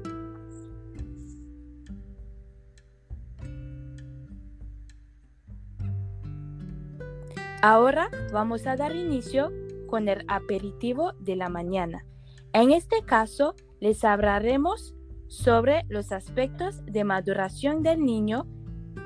[7.61, 9.51] Ahora vamos a dar inicio
[9.87, 12.05] con el aperitivo de la mañana.
[12.51, 14.95] En este caso, les hablaremos
[15.33, 18.45] sobre los aspectos de maduración del niño,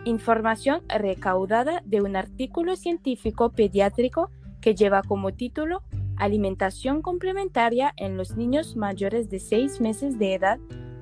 [0.04, 4.30] información recaudada de un artículo científico pediátrico
[4.60, 5.84] que lleva como título
[6.18, 10.60] alimentación complementaria en los niños mayores de 6 meses de edad,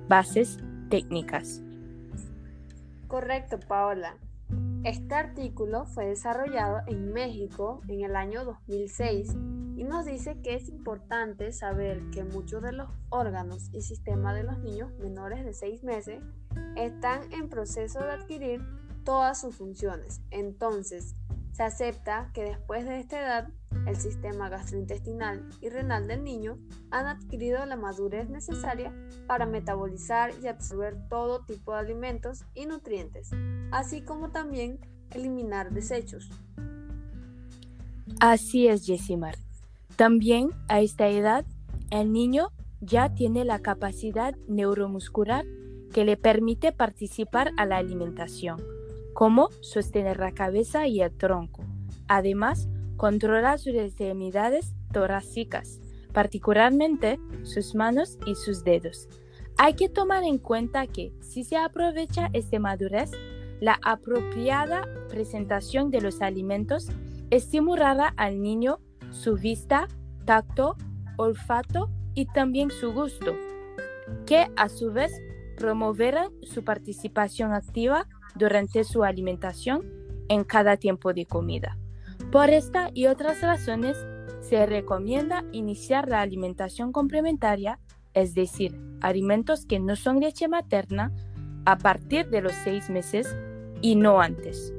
[0.07, 0.59] bases
[0.89, 1.63] técnicas.
[3.07, 4.17] Correcto, Paola.
[4.85, 9.33] Este artículo fue desarrollado en México en el año 2006
[9.77, 14.43] y nos dice que es importante saber que muchos de los órganos y sistemas de
[14.43, 16.21] los niños menores de 6 meses
[16.75, 18.61] están en proceso de adquirir
[19.03, 20.21] todas sus funciones.
[20.29, 21.15] Entonces,
[21.51, 23.49] se acepta que después de esta edad,
[23.85, 26.57] el sistema gastrointestinal y renal del niño
[26.91, 28.93] han adquirido la madurez necesaria
[29.27, 33.31] para metabolizar y absorber todo tipo de alimentos y nutrientes,
[33.71, 34.79] así como también
[35.11, 36.29] eliminar desechos.
[38.19, 39.35] Así es, Jessimar.
[39.95, 41.45] También a esta edad,
[41.89, 45.45] el niño ya tiene la capacidad neuromuscular
[45.93, 48.61] que le permite participar a la alimentación
[49.13, 51.63] como sostener la cabeza y el tronco.
[52.09, 52.67] Además,
[52.97, 55.79] controla sus extremidades torácicas,
[56.13, 59.07] particularmente sus manos y sus dedos.
[59.57, 63.11] Hay que tomar en cuenta que si se aprovecha esta madurez,
[63.61, 66.89] la apropiada presentación de los alimentos
[67.29, 68.79] estimulará al niño
[69.11, 69.87] su vista,
[70.25, 70.75] tacto,
[71.17, 73.33] olfato y también su gusto,
[74.25, 75.11] que a su vez
[75.57, 79.89] promoverán su participación activa durante su alimentación
[80.27, 81.77] en cada tiempo de comida.
[82.35, 83.95] Por esta y otras razones,
[84.41, 87.79] se recomienda iniciar la alimentación complementaria,
[88.13, 91.13] es decir, alimentos que no son leche materna,
[91.65, 93.33] a partir de los seis meses
[93.79, 94.73] y no antes.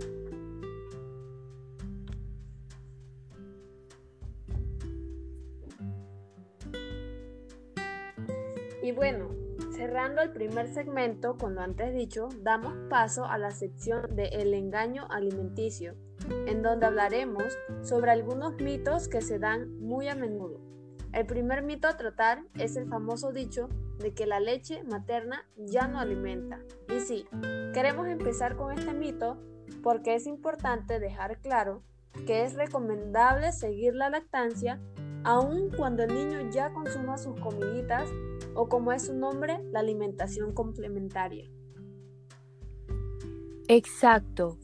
[8.82, 9.30] Y bueno,
[9.76, 14.54] Cerrando el primer segmento con lo antes dicho, damos paso a la sección de El
[14.54, 15.94] engaño alimenticio,
[16.46, 20.60] en donde hablaremos sobre algunos mitos que se dan muy a menudo.
[21.12, 23.68] El primer mito a tratar es el famoso dicho
[23.98, 26.60] de que la leche materna ya no alimenta.
[26.94, 27.26] Y sí,
[27.72, 29.38] queremos empezar con este mito
[29.82, 31.82] porque es importante dejar claro
[32.26, 34.80] que es recomendable seguir la lactancia
[35.24, 38.08] aun cuando el niño ya consuma sus comiditas
[38.54, 41.50] o como es su nombre, la alimentación complementaria.
[43.68, 44.58] Exacto.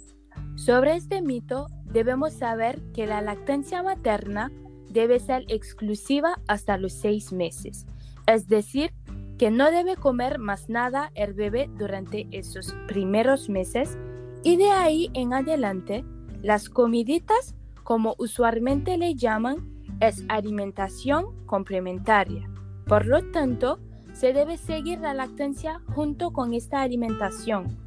[0.56, 4.50] Sobre este mito, debemos saber que la lactancia materna
[4.90, 7.86] debe ser exclusiva hasta los seis meses,
[8.26, 8.92] es decir,
[9.38, 13.98] que no debe comer más nada el bebé durante esos primeros meses
[14.44, 16.04] y de ahí en adelante
[16.42, 22.48] las comiditas, como usualmente le llaman, es alimentación complementaria.
[22.86, 23.78] Por lo tanto,
[24.12, 27.78] se debe seguir la lactancia junto con esta alimentación,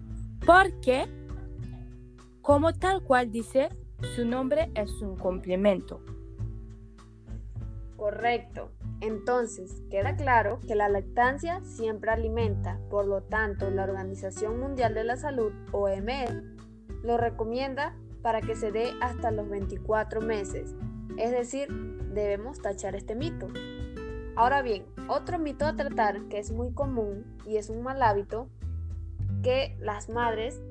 [0.45, 1.07] porque,
[2.45, 3.69] como tal cual dice,
[4.15, 5.99] su nombre es un complemento.
[7.97, 8.69] Correcto.
[9.01, 15.05] Entonces, queda claro que la lactancia siempre alimenta, por lo tanto, la Organización Mundial de
[15.05, 16.43] la Salud, OMS,
[17.01, 20.75] lo recomienda para que se dé hasta los 24 meses.
[21.17, 21.67] Es decir,
[22.13, 23.47] debemos tachar este mito.
[24.35, 28.49] Ahora bien, otro mito a tratar que es muy común y es un mal hábito
[29.41, 30.61] que las madres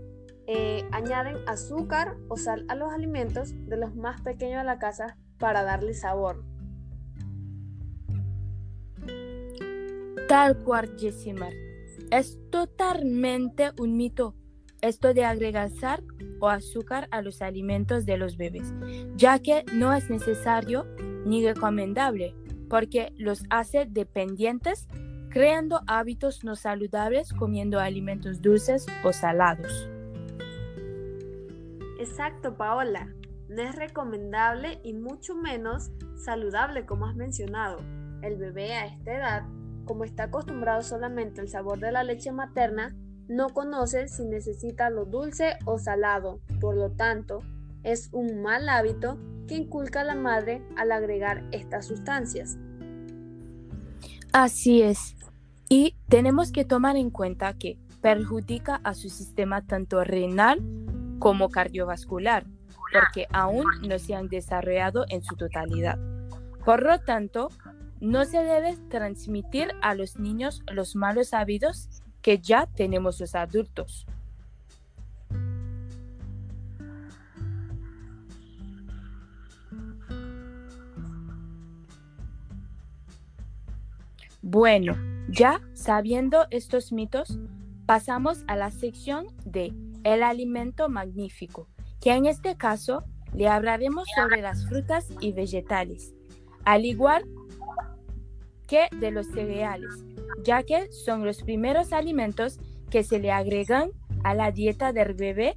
[0.47, 5.17] eh, añaden azúcar o sal a los alimentos de los más pequeños de la casa
[5.39, 6.45] para darle sabor.
[10.29, 11.53] Tal cual, Jessimar.
[12.11, 14.35] Es totalmente un mito
[14.85, 16.05] esto de agregar sal
[16.41, 18.75] o azúcar a los alimentos de los bebés,
[19.17, 20.85] ya que no es necesario
[21.25, 22.35] ni recomendable,
[22.69, 24.87] porque los hace dependientes,
[25.31, 29.89] creando hábitos no saludables comiendo alimentos dulces o salados.
[32.05, 33.09] Exacto, Paola.
[33.49, 35.91] No es recomendable y mucho menos
[36.23, 37.79] saludable como has mencionado.
[38.21, 39.45] El bebé a esta edad
[39.87, 42.95] como está acostumbrado solamente al sabor de la leche materna,
[43.27, 46.41] no conoce si necesita lo dulce o salado.
[46.61, 47.41] Por lo tanto,
[47.83, 49.19] es un mal hábito
[49.49, 52.59] que inculca la madre al agregar estas sustancias.
[54.31, 55.17] Así es.
[55.71, 60.61] Y tenemos que tomar en cuenta que perjudica a su sistema tanto renal
[61.25, 62.45] como cardiovascular,
[62.93, 65.99] porque aún no se han desarrollado en su totalidad.
[66.67, 67.49] Por lo tanto,
[67.99, 71.89] no se debe transmitir a los niños los malos hábitos
[72.21, 74.07] que ya tenemos los adultos.
[84.43, 84.95] Bueno,
[85.31, 87.39] ya sabiendo estos mitos,
[87.87, 89.73] pasamos a la sección de
[90.05, 91.69] El alimento magnífico,
[92.01, 93.03] que en este caso
[93.35, 96.15] le hablaremos sobre las frutas y vegetales,
[96.65, 97.25] al igual
[98.69, 99.91] que de los cereales,
[100.45, 102.61] ya que son los primeros alimentos
[102.91, 103.91] que se le agregan
[104.23, 105.57] a la dieta del bebé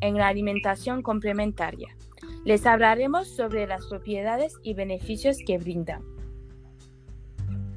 [0.00, 1.94] en la alimentación complementaria.
[2.44, 6.02] Les hablaremos sobre las propiedades y beneficios que brindan.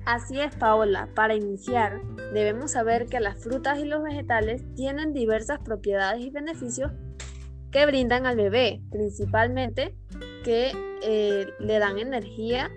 [0.06, 1.10] Así es, Paola.
[1.16, 2.02] Para iniciar,
[2.34, 6.92] debemos saber que las frutas y los vegetales tienen diversas propiedades y beneficios
[7.72, 9.96] que brindan al bebé, principalmente
[10.44, 10.72] que
[11.04, 12.72] eh, le dan energía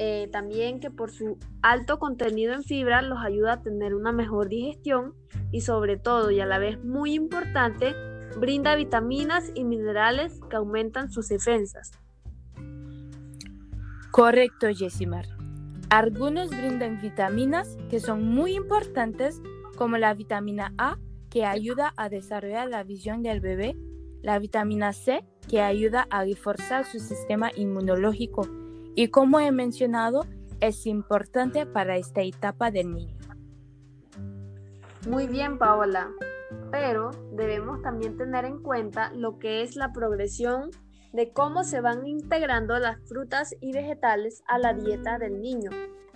[0.00, 4.48] eh, también que por su alto contenido en fibra los ayuda a tener una mejor
[4.48, 5.14] digestión
[5.50, 7.94] y sobre todo y a la vez muy importante,
[8.38, 11.90] brinda vitaminas y minerales que aumentan sus defensas.
[14.12, 15.37] Correcto, Jessimar.
[15.90, 19.40] Algunos brindan vitaminas que son muy importantes
[19.76, 20.98] como la vitamina A
[21.30, 23.74] que ayuda a desarrollar la visión del bebé,
[24.20, 28.46] la vitamina C que ayuda a reforzar su sistema inmunológico
[28.94, 30.26] y como he mencionado,
[30.60, 33.16] es importante para esta etapa del niño.
[35.08, 36.10] Muy bien, Paola,
[36.70, 40.70] pero debemos también tener en cuenta lo que es la progresión
[41.12, 45.70] de cómo se van integrando las frutas y vegetales a la dieta del niño,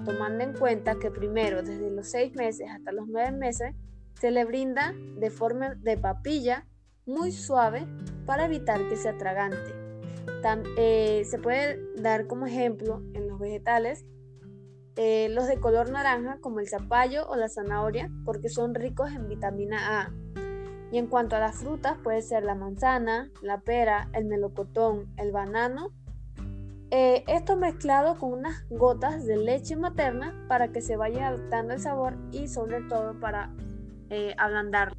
[0.04, 3.74] tomando en cuenta que primero, desde los seis meses hasta los nueve meses,
[4.20, 6.66] se le brinda de forma de papilla
[7.06, 7.86] muy suave
[8.26, 9.74] para evitar que sea tragante.
[10.76, 14.04] Eh, se puede dar como ejemplo en los vegetales
[14.96, 19.26] eh, los de color naranja como el zapallo o la zanahoria porque son ricos en
[19.26, 20.14] vitamina A.
[20.92, 25.32] Y en cuanto a las frutas puede ser la manzana, la pera, el melocotón, el
[25.32, 25.90] banano.
[26.90, 31.80] Eh, esto mezclado con unas gotas de leche materna para que se vaya adaptando el
[31.80, 33.50] sabor y sobre todo para
[34.36, 34.94] ablandarlo.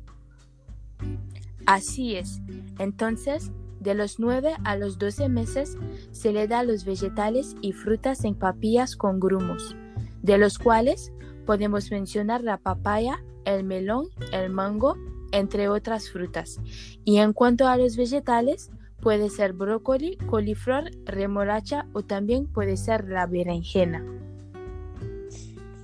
[1.67, 2.41] Así es.
[2.79, 5.77] Entonces, de los 9 a los 12 meses
[6.12, 9.75] se le da los vegetales y frutas en papillas con grumos,
[10.21, 11.12] de los cuales
[11.45, 14.95] podemos mencionar la papaya, el melón, el mango,
[15.34, 16.62] entre otras frutas.
[17.04, 18.72] Y en cuanto a los vegetales,
[19.02, 24.06] puede ser brócoli, coliflor, remolacha o también puede ser la berenjena.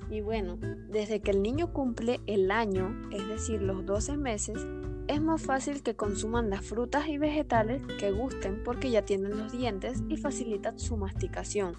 [0.09, 0.57] Y bueno,
[0.89, 4.65] desde que el niño cumple el año, es decir, los 12 meses,
[5.07, 9.51] es más fácil que consuman las frutas y vegetales que gusten porque ya tienen los
[9.51, 11.73] dientes y facilitan su masticación.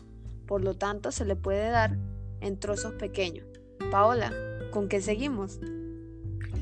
[0.47, 1.97] Por lo tanto, se le puede dar
[2.41, 3.47] en trozos pequeños.
[3.91, 4.33] Paola,
[4.73, 5.61] ¿con qué seguimos?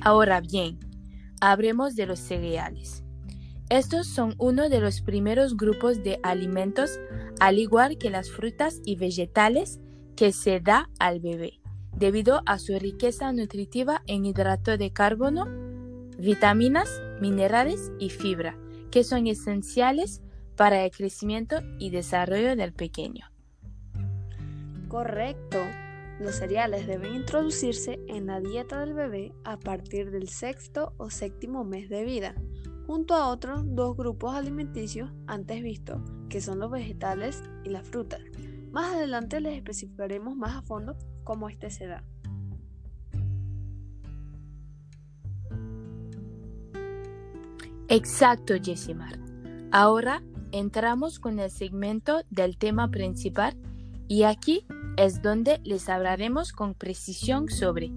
[0.01, 0.79] Ahora bien,
[1.41, 3.05] hablemos de los cereales.
[3.71, 6.99] Estos son uno de los primeros grupos de alimentos,
[7.39, 9.79] al igual que las frutas y vegetales,
[10.17, 11.61] que se da al bebé,
[11.95, 15.47] debido a su riqueza nutritiva en hidrato de carbono,
[16.19, 16.89] vitaminas,
[17.21, 18.59] minerales y fibra,
[18.91, 20.23] que son esenciales
[20.57, 23.27] para el crecimiento y desarrollo del pequeño.
[24.89, 25.59] Correcto.
[26.21, 31.63] Los cereales deben introducirse en la dieta del bebé a partir del sexto o séptimo
[31.65, 32.35] mes de vida,
[32.87, 38.21] junto a otros dos grupos alimenticios antes vistos, que son los vegetales y las frutas.
[38.73, 42.05] Más adelante les especificaremos más a fondo cómo este se da.
[47.89, 49.19] Exacto, Jessimar.
[49.71, 50.23] Ahora
[50.53, 53.57] entramos con el segmento del tema principal
[54.09, 54.67] y aquí
[54.99, 57.93] es donde les hablaremos con precisión sobre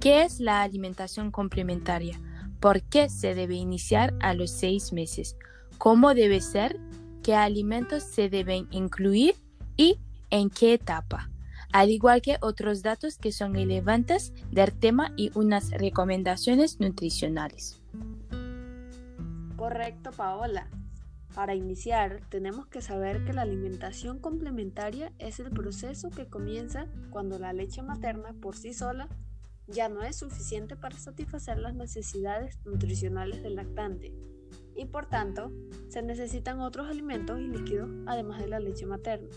[0.00, 2.18] qué es la alimentación complementaria,
[2.60, 5.36] por qué se debe iniciar a los seis meses,
[5.76, 6.80] cómo debe ser,
[7.22, 9.34] qué alimentos se deben incluir
[9.76, 9.98] y
[10.30, 11.28] en qué etapa,
[11.72, 17.82] al igual que otros datos que son relevantes del tema y unas recomendaciones nutricionales.
[19.56, 20.68] Correcto, Paola.
[21.36, 27.38] Para iniciar, tenemos que saber que la alimentación complementaria es el proceso que comienza cuando
[27.38, 29.06] la leche materna por sí sola
[29.66, 34.14] ya no es suficiente para satisfacer las necesidades nutricionales del lactante
[34.74, 35.52] y por tanto
[35.88, 39.28] se necesitan otros alimentos y líquidos además de la leche materna.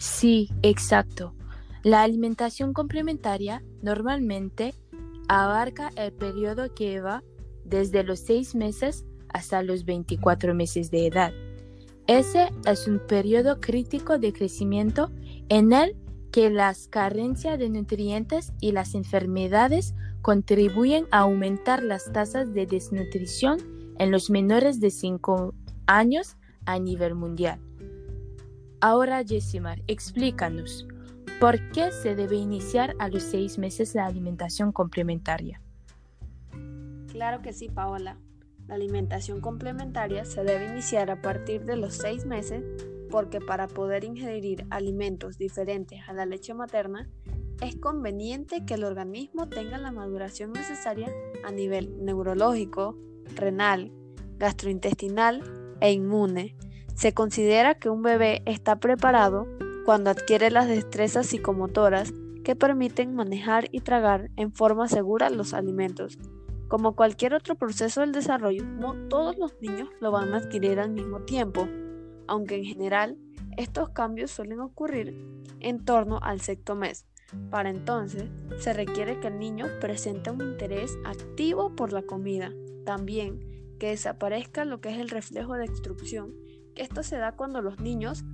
[0.00, 1.32] Sí, exacto.
[1.84, 4.74] La alimentación complementaria normalmente
[5.28, 7.22] abarca el periodo que va
[7.64, 9.04] desde los 6 meses
[9.34, 11.32] hasta los 24 meses de edad.
[12.06, 15.10] Ese es un periodo crítico de crecimiento
[15.50, 15.96] en el
[16.32, 23.58] que las carencias de nutrientes y las enfermedades contribuyen a aumentar las tasas de desnutrición
[23.98, 25.54] en los menores de 5
[25.86, 27.60] años a nivel mundial.
[28.80, 30.86] Ahora, Jessimar, explícanos,
[31.40, 35.60] ¿por qué se debe iniciar a los 6 meses la alimentación complementaria?
[37.10, 38.18] Claro que sí, Paola.
[38.66, 42.64] La alimentación complementaria se debe iniciar a partir de los seis meses
[43.10, 47.08] porque para poder ingerir alimentos diferentes a la leche materna
[47.60, 51.12] es conveniente que el organismo tenga la maduración necesaria
[51.44, 52.98] a nivel neurológico,
[53.36, 53.92] renal,
[54.38, 55.42] gastrointestinal
[55.80, 56.56] e inmune.
[56.94, 59.46] Se considera que un bebé está preparado
[59.84, 66.18] cuando adquiere las destrezas psicomotoras que permiten manejar y tragar en forma segura los alimentos
[66.68, 70.90] como cualquier otro proceso del desarrollo, no todos los niños lo van a adquirir al
[70.90, 71.68] mismo tiempo,
[72.26, 73.18] aunque en general
[73.56, 75.14] estos cambios suelen ocurrir
[75.60, 77.06] en torno al sexto mes.
[77.50, 82.52] Para entonces, se requiere que el niño presente un interés activo por la comida.
[82.84, 83.40] También
[83.78, 86.34] que desaparezca lo que es el reflejo de extrusión,
[86.74, 88.24] que esto se da cuando los niños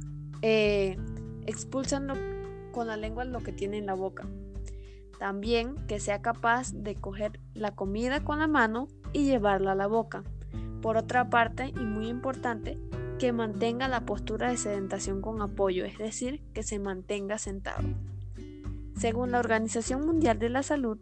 [0.43, 0.97] eh,
[1.47, 2.09] expulsan
[2.73, 4.29] con la lengua lo que tienen en la boca.
[5.21, 9.87] También que sea capaz de coger la comida con la mano y llevarla a la
[9.87, 10.25] boca.
[10.81, 12.79] Por otra parte, y muy importante,
[13.19, 17.87] que mantenga la postura de sedentación con apoyo, es decir, que se mantenga sentado.
[18.97, 20.99] Según la Organización Mundial de la Salud,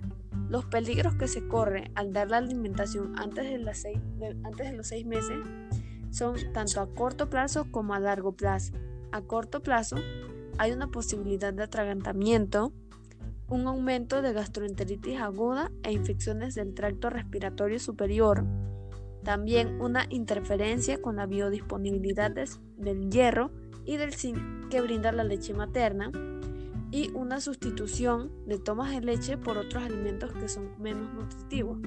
[0.48, 5.06] los peligros que se corre al dar la alimentación antes de, antes de los seis
[5.06, 5.38] meses
[6.10, 8.72] son tanto a corto plazo como a largo plazo.
[9.12, 9.94] A corto plazo
[10.58, 12.72] hay una posibilidad de atragantamiento,
[13.48, 18.44] un aumento de gastroenteritis aguda e infecciones del tracto respiratorio superior,
[19.24, 23.50] también una interferencia con la biodisponibilidad del hierro
[23.84, 26.12] y del zinc que brinda la leche materna
[26.90, 31.78] y una sustitución de tomas de leche por otros alimentos que son menos nutritivos.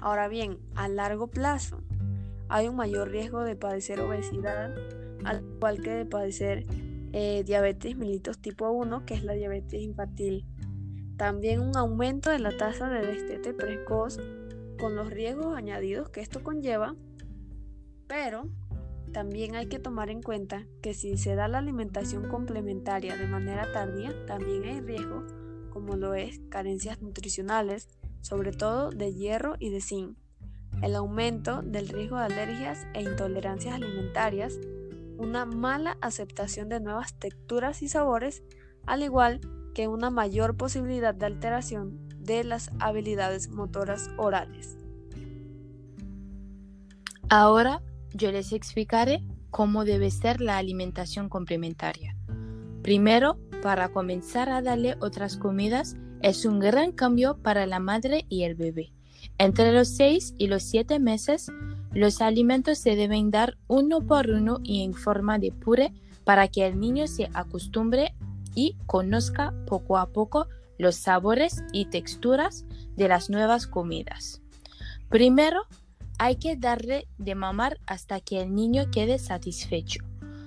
[0.00, 1.82] Ahora bien, a largo plazo
[2.48, 4.72] hay un mayor riesgo de padecer obesidad,
[5.24, 6.66] al igual que de padecer
[7.12, 10.44] eh, diabetes mellitus tipo 1, que es la diabetes infantil.
[11.16, 14.18] También un aumento de la tasa de destete precoz
[14.78, 16.94] con los riesgos añadidos que esto conlleva,
[18.06, 18.50] pero
[19.12, 23.72] también hay que tomar en cuenta que si se da la alimentación complementaria de manera
[23.72, 25.26] tardía, también hay riesgo,
[25.70, 27.88] como lo es carencias nutricionales,
[28.20, 30.18] sobre todo de hierro y de zinc,
[30.82, 34.58] el aumento del riesgo de alergias e intolerancias alimentarias,
[35.18, 38.42] una mala aceptación de nuevas texturas y sabores,
[38.86, 39.40] al igual
[39.74, 44.76] que una mayor posibilidad de alteración de las habilidades motoras orales.
[47.28, 47.82] Ahora
[48.14, 52.16] yo les explicaré cómo debe ser la alimentación complementaria.
[52.82, 58.44] Primero, para comenzar a darle otras comidas, es un gran cambio para la madre y
[58.44, 58.92] el bebé.
[59.38, 61.50] Entre los 6 y los 7 meses,
[61.96, 66.66] los alimentos se deben dar uno por uno y en forma de puré para que
[66.66, 68.14] el niño se acostumbre
[68.54, 74.42] y conozca poco a poco los sabores y texturas de las nuevas comidas.
[75.08, 75.62] Primero,
[76.18, 80.04] hay que darle de mamar hasta que el niño quede satisfecho.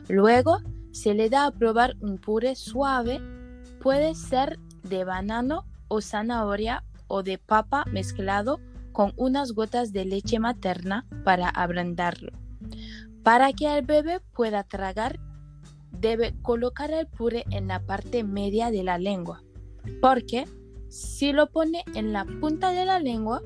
[0.08, 0.60] Luego,
[0.92, 3.20] se le da a probar un puré suave,
[3.82, 8.60] puede ser de banano o zanahoria o de papa mezclado
[9.00, 12.34] con unas gotas de leche materna para ablandarlo.
[13.24, 15.22] Para que el bebé pueda tragar,
[15.90, 19.42] debe colocar el puré en la parte media de la lengua,
[20.02, 20.44] porque
[20.90, 23.42] si lo pone en la punta de la lengua,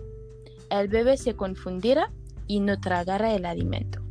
[0.72, 2.12] el bebé se confundirá
[2.48, 4.01] y no tragará el alimento.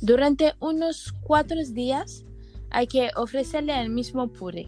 [0.00, 2.24] Durante unos cuatro días
[2.70, 4.64] hay que ofrecerle el mismo puré,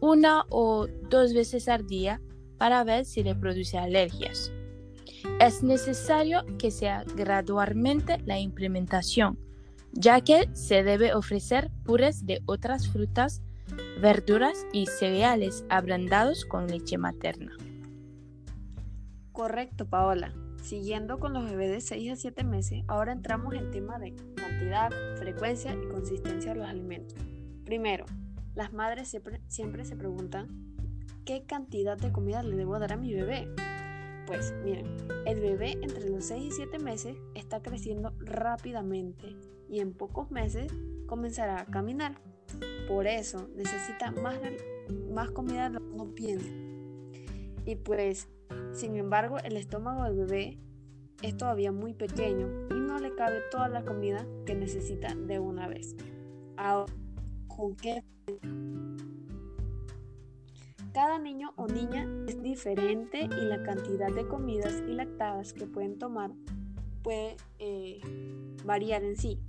[0.00, 2.20] una o dos veces al día
[2.58, 4.50] para ver si le produce alergias.
[5.40, 9.38] Es necesario que sea gradualmente la implementación,
[9.92, 13.42] ya que se debe ofrecer purés de otras frutas,
[14.00, 17.52] verduras y cereales ablandados con leche materna.
[19.32, 20.32] Correcto, Paola.
[20.62, 24.90] Siguiendo con los bebés de 6 a 7 meses, ahora entramos en tema de cantidad,
[25.16, 27.18] frecuencia y consistencia de los alimentos.
[27.64, 28.06] Primero,
[28.54, 30.48] las madres siempre, siempre se preguntan,
[31.24, 33.48] ¿qué cantidad de comida le debo dar a mi bebé?
[34.26, 34.86] Pues miren,
[35.26, 39.36] el bebé entre los 6 y 7 meses está creciendo rápidamente
[39.68, 40.72] y en pocos meses
[41.06, 42.20] comenzará a caminar.
[42.88, 44.38] Por eso necesita más,
[45.12, 46.50] más comida de lo que uno piensa.
[47.66, 48.28] Y pues
[48.72, 50.58] sin embargo, el estómago del bebé
[51.22, 55.68] es todavía muy pequeño y no le cabe toda la comida que necesita de una
[55.68, 55.94] vez.
[56.56, 56.92] Ahora,
[57.46, 58.02] ¿con qué?
[60.94, 65.98] Cada niño o niña es diferente y la cantidad de comidas y lactadas que pueden
[65.98, 66.30] tomar
[67.02, 68.00] puede eh,
[68.64, 69.40] variar en sí.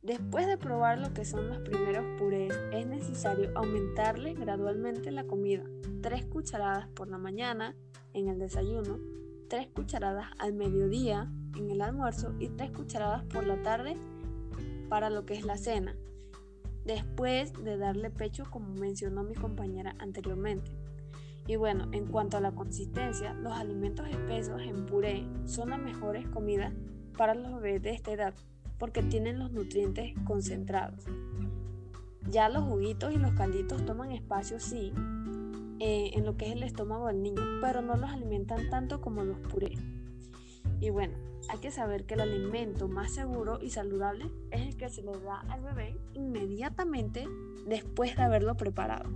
[0.00, 5.64] Después de probar lo que son los primeros purés, es necesario aumentarle gradualmente la comida.
[6.02, 7.74] Tres cucharadas por la mañana,
[8.14, 8.98] en el desayuno,
[9.48, 13.96] 3 cucharadas al mediodía en el almuerzo y 3 cucharadas por la tarde
[14.88, 15.96] para lo que es la cena,
[16.84, 20.70] después de darle pecho como mencionó mi compañera anteriormente.
[21.46, 26.26] Y bueno, en cuanto a la consistencia, los alimentos espesos en puré son las mejores
[26.28, 26.72] comidas
[27.16, 28.34] para los bebés de esta edad
[28.80, 31.04] porque tienen los nutrientes concentrados.
[32.28, 34.92] Ya los juguitos y los calditos toman espacio, sí,
[35.78, 39.22] eh, en lo que es el estómago del niño, pero no los alimentan tanto como
[39.22, 39.78] los purés.
[40.80, 41.14] Y bueno,
[41.48, 45.12] hay que saber que el alimento más seguro y saludable es el que se le
[45.20, 47.26] da al bebé inmediatamente
[47.66, 49.10] después de haberlo preparado.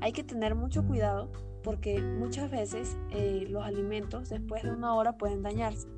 [0.00, 1.30] Hay que tener mucho cuidado
[1.62, 5.88] porque muchas veces eh, los alimentos después de una hora pueden dañarse.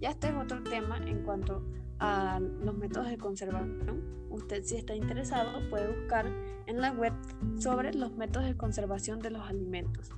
[0.00, 1.64] Ya este es otro tema en cuanto
[1.98, 4.26] a los métodos de conservación.
[4.30, 6.26] Usted si está interesado puede buscar
[6.66, 7.12] en la web
[7.58, 10.10] sobre los métodos de conservación de los alimentos.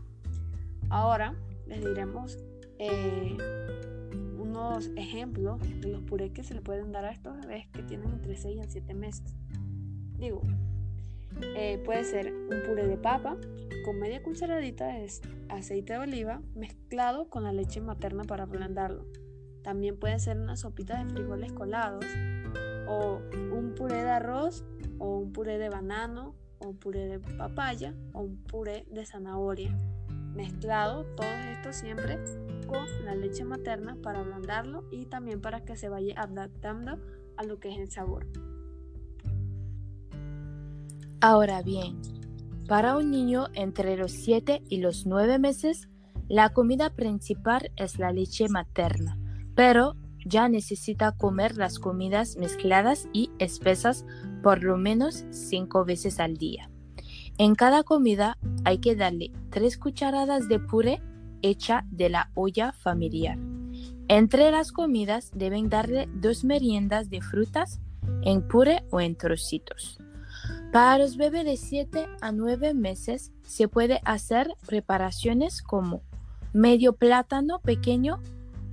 [0.91, 1.35] Ahora
[1.67, 2.39] les diremos
[2.79, 3.37] eh,
[4.49, 8.11] unos ejemplos de los purés que se le pueden dar a estos bebés que tienen
[8.11, 9.37] entre 6 y 7 meses.
[10.19, 10.43] Digo,
[11.57, 13.37] eh, puede ser un puré de papa
[13.85, 15.09] con media cucharadita de
[15.49, 19.07] aceite de oliva mezclado con la leche materna para ablandarlo
[19.69, 22.07] también puede ser una sopita de frijoles colados
[22.87, 23.21] o
[23.53, 24.65] un puré de arroz
[24.99, 29.79] o un puré de banano o un puré de papaya o un puré de zanahoria.
[30.35, 32.19] Mezclado todo esto siempre
[32.67, 36.99] con la leche materna para ablandarlo y también para que se vaya adaptando
[37.37, 38.27] a lo que es el sabor.
[41.21, 42.01] Ahora bien,
[42.69, 45.89] para un niño entre los 7 y los 9 meses,
[46.29, 49.19] la comida principal es la leche materna
[49.59, 54.07] pero ya necesita comer las comidas mezcladas y espesas
[54.41, 56.71] por lo menos cinco veces al día.
[57.39, 61.01] En cada comida hay que darle tres cucharadas de puré
[61.41, 63.39] hecha de la olla familiar.
[64.09, 67.81] Entre las comidas deben darle dos meriendas de frutas
[68.23, 69.99] en puré o en trocitos.
[70.73, 76.03] Para los bebés de 7 a 9 meses se puede hacer preparaciones como
[76.53, 78.19] medio plátano pequeño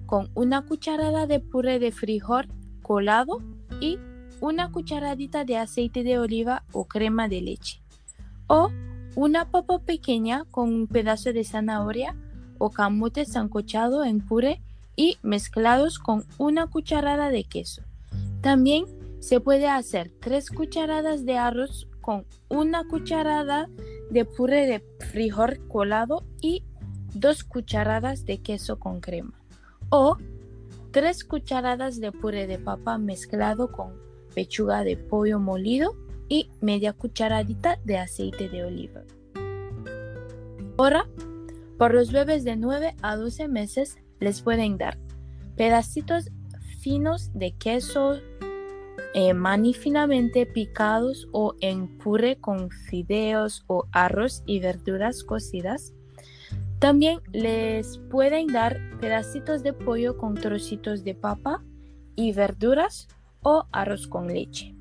[0.08, 2.48] con una cucharada de puré de frijol
[2.82, 3.44] colado
[3.80, 4.00] y
[4.42, 7.85] una cucharadita de aceite de oliva o crema de leche.
[8.48, 8.70] O
[9.16, 12.16] una papa pequeña con un pedazo de zanahoria
[12.58, 14.62] o camote sancochado en puré
[14.96, 17.84] y mezclados con una cucharada de queso.
[18.42, 18.86] También
[19.20, 23.70] se puede hacer tres cucharadas de arroz con una cucharada
[24.10, 26.64] de puré de frijol colado y
[27.14, 29.34] dos cucharadas de queso con crema
[29.90, 30.18] o
[30.92, 33.94] 3 cucharadas de puré de papa mezclado con
[34.34, 35.96] pechuga de pollo molido
[36.30, 39.04] y media cucharadita de aceite de oliva.
[40.78, 41.08] Ahora,
[41.78, 44.98] por los bebés de 9 a 12 meses les pueden dar
[45.56, 46.32] pedacitos
[46.80, 48.20] finos de queso
[49.14, 49.34] eh,
[49.74, 55.94] finamente picados o en puré con fideos o arroz y verduras cocidas.
[56.80, 61.64] También les pueden dar pedacitos de pollo con trocitos de papa
[62.16, 63.08] y verduras
[63.42, 64.76] o arroz con leche.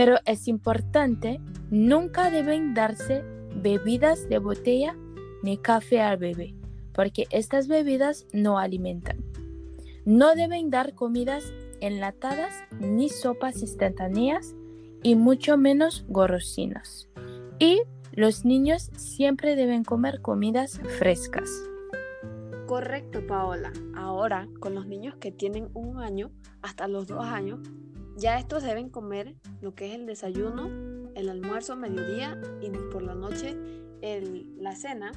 [0.00, 3.22] Pero es importante, nunca deben darse
[3.54, 4.96] bebidas de botella
[5.42, 6.54] ni café al bebé,
[6.94, 9.22] porque estas bebidas no alimentan.
[10.06, 14.54] No deben dar comidas enlatadas ni sopas instantáneas
[15.02, 17.10] y mucho menos gorrosinas.
[17.58, 17.82] Y
[18.12, 21.50] los niños siempre deben comer comidas frescas.
[22.66, 23.70] Correcto, Paola.
[23.94, 26.30] Ahora, con los niños que tienen un año
[26.62, 27.60] hasta los dos años,
[28.20, 30.68] ya estos deben comer lo que es el desayuno,
[31.14, 33.56] el almuerzo, mediodía y por la noche
[34.58, 35.12] la cena,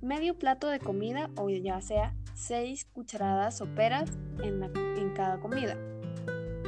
[0.00, 4.10] medio plato de comida o ya sea seis cucharadas soperas
[4.42, 5.76] en, en cada comida.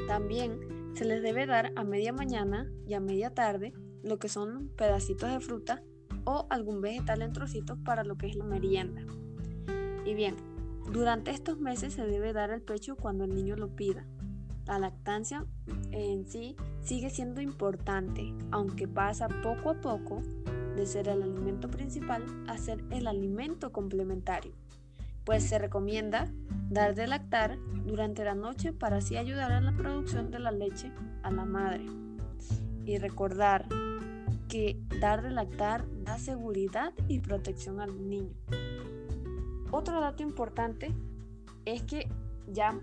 [0.07, 3.73] También se les debe dar a media mañana y a media tarde
[4.03, 5.83] lo que son pedacitos de fruta
[6.25, 9.03] o algún vegetal en trocitos para lo que es la merienda.
[10.05, 10.37] Y bien,
[10.93, 14.07] durante estos meses se debe dar el pecho cuando el niño lo pida.
[14.67, 15.45] La lactancia
[15.93, 20.23] en sí sigue siendo importante, aunque pasa poco a poco
[20.75, 24.53] de ser el alimento principal a ser el alimento complementario,
[25.25, 26.33] pues se recomienda
[26.71, 30.91] dar de lactar durante la noche para así ayudar a la producción de la leche
[31.23, 31.85] a la madre.
[32.87, 33.67] Y recordar
[34.49, 38.35] que dar de lactar da seguridad y protección al niño.
[39.71, 40.95] Otro dato importante
[41.65, 42.09] es que
[42.47, 42.79] ya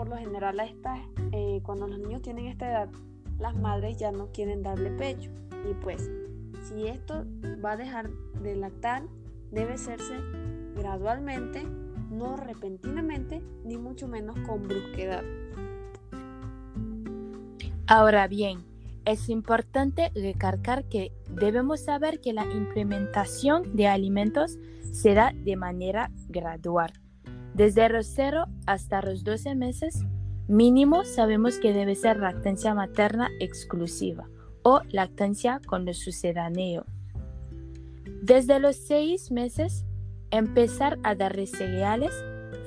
[0.00, 0.66] por lo general a
[1.32, 2.88] eh, cuando los niños tienen esta edad,
[3.38, 5.30] las madres ya no quieren darle pecho.
[5.70, 6.10] Y pues,
[6.62, 7.26] si esto
[7.62, 8.08] va a dejar
[8.42, 9.02] de lactar,
[9.50, 10.14] debe hacerse
[10.74, 11.64] gradualmente,
[12.10, 15.22] no repentinamente, ni mucho menos con brusquedad.
[17.86, 18.64] Ahora bien,
[19.04, 24.58] es importante recalcar que debemos saber que la implementación de alimentos
[24.92, 26.90] se da de manera gradual.
[27.54, 30.04] Desde los 0 hasta los 12 meses
[30.48, 34.28] mínimo sabemos que debe ser lactancia materna exclusiva
[34.62, 36.84] o lactancia con el sucedáneo.
[38.22, 39.84] Desde los 6 meses
[40.30, 42.12] empezar a darle cereales,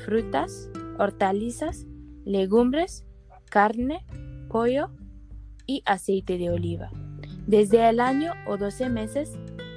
[0.06, 1.86] frutas, hortalizas,
[2.26, 3.06] legumbres,
[3.50, 4.06] carne,
[4.50, 4.89] pollo
[5.65, 6.89] y aceite de oliva.
[7.48, 9.34] Desde el año o 12 meses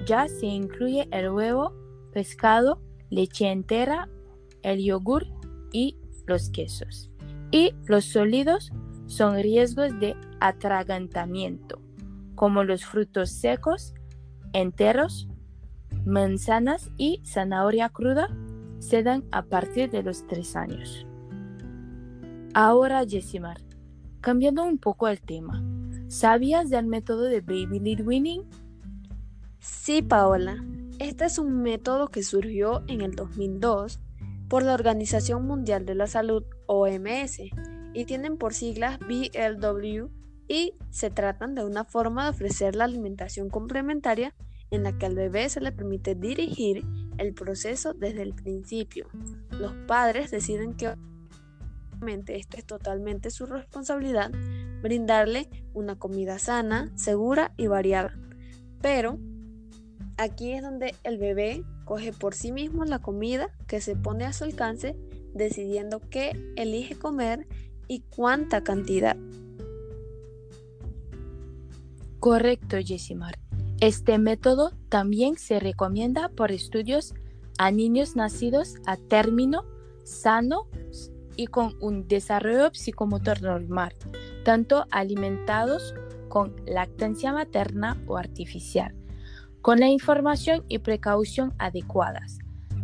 [0.07, 1.73] ya se incluye el huevo,
[2.13, 4.09] pescado, leche entera
[4.67, 5.27] el yogur
[5.73, 7.09] y los quesos.
[7.53, 8.73] Y los sólidos
[9.07, 11.81] son riesgos de atragantamiento,
[12.35, 13.95] como los frutos secos,
[14.53, 15.29] enteros,
[16.05, 18.29] manzanas y zanahoria cruda,
[18.81, 21.07] se dan a partir de los tres años.
[22.53, 23.59] Ahora, Jessimar,
[24.21, 25.63] cambiando un poco el tema,
[26.09, 28.43] ¿sabías del método de Baby Lead Winning?
[29.61, 30.65] Sí, Paola.
[30.99, 34.01] Este es un método que surgió en el 2002
[34.49, 37.41] por la Organización Mundial de la Salud OMS
[37.95, 40.09] y tienen por siglas BLW
[40.49, 44.35] y se tratan de una forma de ofrecer la alimentación complementaria
[44.71, 46.85] en la que al bebé se le permite dirigir
[47.19, 49.09] el proceso desde el principio.
[49.51, 50.95] Los padres deciden que
[52.29, 54.31] esto es totalmente su responsabilidad
[54.83, 58.19] brindarle una comida sana, segura y variada.
[58.83, 59.19] Pero
[60.19, 64.35] aquí es donde el bebé coge por sí mismo la comida que se pone a
[64.35, 64.97] su alcance,
[65.33, 67.47] decidiendo qué elige comer
[67.89, 69.17] y cuánta cantidad.
[72.19, 73.39] Correcto, Jessimar.
[73.81, 77.15] Este método también se recomienda por estudios
[77.57, 79.65] a niños nacidos a término
[80.05, 80.67] sano
[81.37, 83.95] y con un desarrollo psicomotor normal,
[84.45, 85.95] tanto alimentados
[86.29, 88.95] con lactancia materna o artificial
[89.67, 92.39] con la información y precaución adecuadas.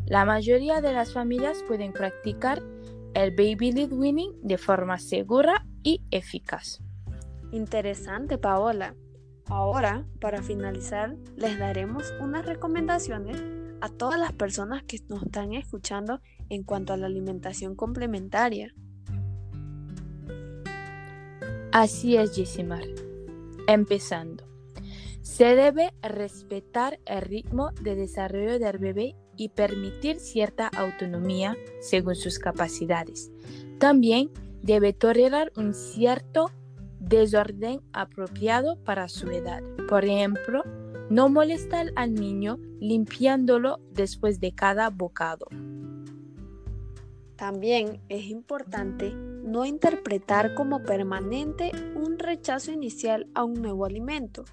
[0.05, 2.61] La mayoría de las familias pueden practicar
[3.14, 6.81] el baby lead winning de forma segura y eficaz.
[7.53, 8.97] Interesante, Paola.
[9.47, 13.40] Ahora, para finalizar, les daremos unas recomendaciones
[13.81, 18.75] a todas las personas que nos están escuchando en cuanto a la alimentación complementaria.
[21.71, 22.83] Así es, Jessimar.
[23.68, 24.52] Empezando.
[25.23, 32.41] Se debe respetar el ritmo de desarrollo del bebé y permitir cierta autonomía según sus
[32.41, 33.31] capacidades.
[33.79, 34.31] También
[34.63, 36.51] debe tolerar un cierto
[36.99, 39.63] desorden apropiado para su edad.
[39.89, 40.65] Por ejemplo,
[41.09, 45.47] no molestar al niño limpiándolo después de cada bocado.
[47.37, 54.45] También es importante no interpretar como permanente un rechazo inicial a un nuevo alimento.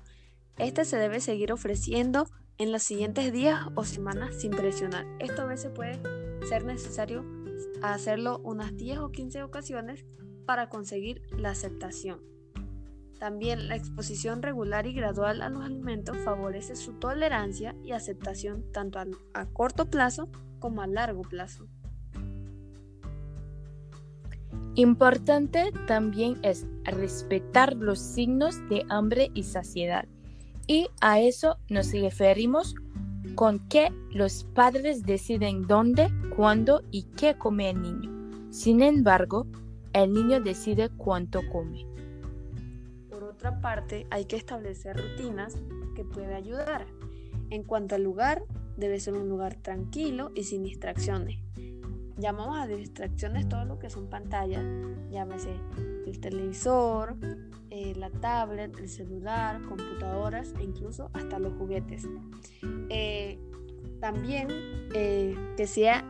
[0.59, 5.05] Este se debe seguir ofreciendo en los siguientes días o semanas sin presionar.
[5.19, 6.01] Esto a veces puede
[6.47, 7.25] ser necesario
[7.81, 10.05] hacerlo unas 10 o 15 ocasiones
[10.45, 12.19] para conseguir la aceptación.
[13.19, 18.99] También la exposición regular y gradual a los alimentos favorece su tolerancia y aceptación tanto
[19.33, 21.67] a, corto plazo como a largo plazo.
[24.75, 30.05] Importante también es respetar los signos de hambre y saciedad.
[30.69, 32.75] Y a eso nos referimos
[33.35, 38.51] con que los padres deciden dónde, cuándo y qué come el niño.
[38.51, 39.47] Sin embargo,
[39.91, 41.89] el niño decide cuánto come
[43.39, 45.55] otra parte, hay que establecer rutinas
[45.95, 46.87] que puede ayudar.
[47.49, 48.43] En cuanto al lugar,
[48.75, 51.39] debe ser un lugar tranquilo y sin distracciones.
[52.17, 54.61] Llamamos a distracciones todo lo que son pantallas,
[55.09, 55.53] llámese
[56.05, 57.15] el televisor,
[57.71, 62.07] eh, la tablet, el celular, computadoras e incluso hasta los juguetes.
[62.89, 63.39] Eh,
[63.99, 64.47] también
[64.93, 66.03] eh, que sea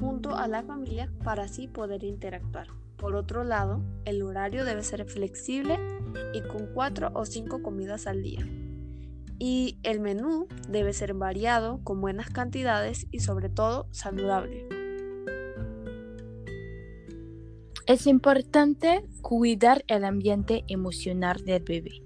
[0.00, 2.68] junto a la familia para así poder interactuar.
[2.96, 5.78] Por otro lado, el horario debe ser flexible
[6.32, 8.46] y con cuatro o cinco comidas al día.
[9.38, 14.66] Y el menú debe ser variado, con buenas cantidades y sobre todo saludable.
[17.86, 22.02] Es importante cuidar el ambiente emocional del bebé.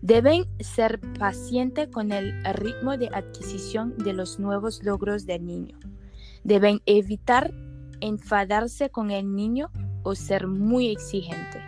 [0.00, 5.78] Deben ser pacientes con el ritmo de adquisición de los nuevos logros del niño.
[6.44, 7.52] Deben evitar
[8.00, 9.70] enfadarse con el niño
[10.04, 11.60] o ser muy exigente.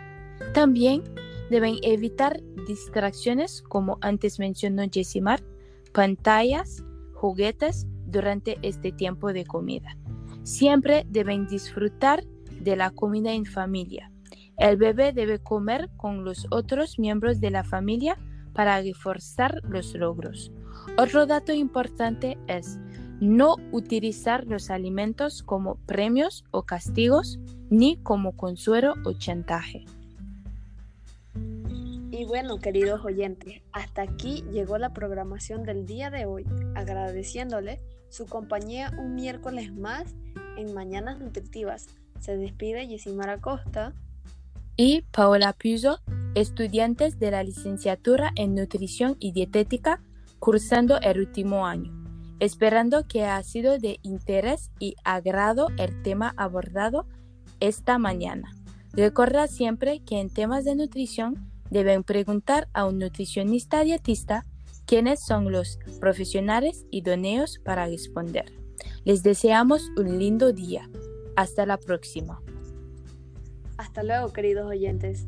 [0.53, 1.03] También
[1.51, 5.43] Deben evitar distracciones como antes mencionó Jessimar,
[5.91, 6.81] pantallas,
[7.13, 9.97] juguetes durante este tiempo de comida.
[10.43, 12.23] Siempre deben disfrutar
[12.63, 14.11] de la comida en familia.
[14.57, 18.17] El bebé debe comer con los otros miembros de la familia
[18.53, 20.51] para reforzar los logros.
[20.97, 22.79] Otro dato importante es
[23.19, 29.85] no utilizar los alimentos como premios o castigos ni como consuelo o chantaje.
[32.11, 36.45] Y bueno, queridos oyentes, hasta aquí llegó la programación del día de hoy,
[36.75, 40.13] agradeciéndole su compañía un miércoles más
[40.57, 41.87] en Mañanas Nutritivas.
[42.21, 43.93] Se despide Yesimara Costa
[44.77, 45.99] y Paola Puzo,
[46.35, 50.03] estudiantes de la licenciatura en Nutrición y Dietética,
[50.37, 51.91] cursando el último año,
[52.39, 57.07] esperando que ha sido de interés y agrado el tema abordado
[57.59, 58.55] esta mañana.
[58.93, 64.45] Recuerda siempre que en temas de nutrición deben preguntar a un nutricionista dietista
[64.85, 68.45] quiénes son los profesionales idóneos para responder.
[69.05, 70.87] Les deseamos un lindo día.
[71.35, 72.41] Hasta la próxima.
[73.77, 75.27] Hasta luego, queridos oyentes.